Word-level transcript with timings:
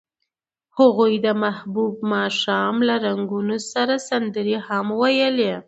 هغوی 0.77 1.13
د 1.25 1.27
محبوب 1.43 1.93
ماښام 2.13 2.75
له 2.87 2.95
رنګونو 3.05 3.55
سره 3.71 3.95
سندرې 4.09 4.57
هم 4.67 4.85
ویلې. 5.01 5.53